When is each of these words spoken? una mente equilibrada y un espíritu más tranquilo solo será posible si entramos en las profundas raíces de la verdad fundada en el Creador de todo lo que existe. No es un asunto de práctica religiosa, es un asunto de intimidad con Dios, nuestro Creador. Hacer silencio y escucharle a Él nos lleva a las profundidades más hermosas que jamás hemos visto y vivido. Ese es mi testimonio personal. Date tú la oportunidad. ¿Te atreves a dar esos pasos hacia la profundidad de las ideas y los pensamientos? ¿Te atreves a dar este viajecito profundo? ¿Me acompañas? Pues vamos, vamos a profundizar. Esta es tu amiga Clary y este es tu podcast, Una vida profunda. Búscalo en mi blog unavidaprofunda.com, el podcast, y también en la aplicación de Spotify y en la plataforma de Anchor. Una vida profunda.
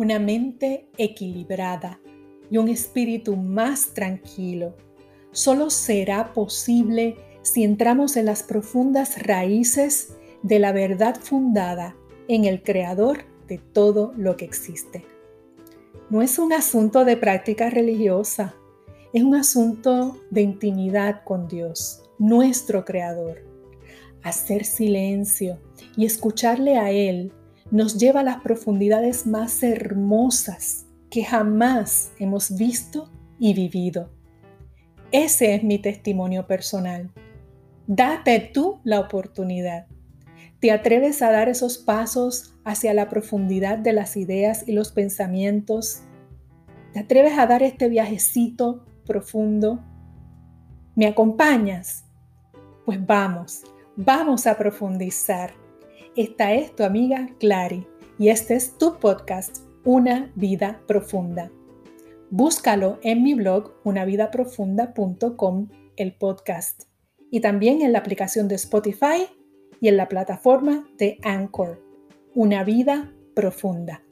una 0.00 0.18
mente 0.18 0.88
equilibrada 0.96 2.00
y 2.50 2.56
un 2.56 2.68
espíritu 2.68 3.36
más 3.36 3.92
tranquilo 3.92 4.74
solo 5.30 5.68
será 5.68 6.32
posible 6.32 7.18
si 7.42 7.64
entramos 7.64 8.16
en 8.16 8.24
las 8.24 8.42
profundas 8.42 9.22
raíces 9.22 10.14
de 10.42 10.58
la 10.58 10.72
verdad 10.72 11.16
fundada 11.20 11.96
en 12.28 12.46
el 12.46 12.62
Creador 12.62 13.24
de 13.46 13.58
todo 13.58 14.14
lo 14.16 14.38
que 14.38 14.46
existe. 14.46 15.04
No 16.08 16.22
es 16.22 16.38
un 16.38 16.54
asunto 16.54 17.04
de 17.04 17.18
práctica 17.18 17.68
religiosa, 17.68 18.54
es 19.12 19.22
un 19.22 19.34
asunto 19.34 20.16
de 20.30 20.40
intimidad 20.40 21.24
con 21.24 21.46
Dios, 21.46 22.04
nuestro 22.18 22.86
Creador. 22.86 23.44
Hacer 24.22 24.64
silencio 24.64 25.58
y 25.94 26.06
escucharle 26.06 26.78
a 26.78 26.90
Él 26.90 27.34
nos 27.70 27.98
lleva 27.98 28.20
a 28.20 28.24
las 28.24 28.40
profundidades 28.40 29.26
más 29.26 29.62
hermosas 29.62 30.86
que 31.10 31.24
jamás 31.24 32.12
hemos 32.18 32.56
visto 32.56 33.10
y 33.38 33.54
vivido. 33.54 34.10
Ese 35.12 35.54
es 35.54 35.64
mi 35.64 35.78
testimonio 35.78 36.46
personal. 36.46 37.10
Date 37.86 38.50
tú 38.52 38.80
la 38.84 39.00
oportunidad. 39.00 39.86
¿Te 40.60 40.70
atreves 40.70 41.22
a 41.22 41.30
dar 41.30 41.48
esos 41.48 41.78
pasos 41.78 42.54
hacia 42.64 42.94
la 42.94 43.08
profundidad 43.08 43.78
de 43.78 43.92
las 43.92 44.16
ideas 44.16 44.68
y 44.68 44.72
los 44.72 44.92
pensamientos? 44.92 46.02
¿Te 46.92 47.00
atreves 47.00 47.38
a 47.38 47.46
dar 47.46 47.62
este 47.62 47.88
viajecito 47.88 48.84
profundo? 49.06 49.80
¿Me 50.94 51.06
acompañas? 51.06 52.04
Pues 52.84 53.04
vamos, 53.04 53.62
vamos 53.96 54.46
a 54.46 54.56
profundizar. 54.58 55.54
Esta 56.16 56.52
es 56.54 56.74
tu 56.74 56.82
amiga 56.82 57.28
Clary 57.38 57.86
y 58.18 58.30
este 58.30 58.56
es 58.56 58.76
tu 58.76 58.98
podcast, 58.98 59.58
Una 59.84 60.32
vida 60.34 60.82
profunda. 60.88 61.52
Búscalo 62.30 62.98
en 63.04 63.22
mi 63.22 63.34
blog 63.34 63.74
unavidaprofunda.com, 63.84 65.68
el 65.96 66.14
podcast, 66.14 66.82
y 67.30 67.40
también 67.40 67.80
en 67.82 67.92
la 67.92 68.00
aplicación 68.00 68.48
de 68.48 68.56
Spotify 68.56 69.28
y 69.80 69.86
en 69.86 69.96
la 69.96 70.08
plataforma 70.08 70.84
de 70.98 71.18
Anchor. 71.22 71.80
Una 72.34 72.64
vida 72.64 73.14
profunda. 73.36 74.02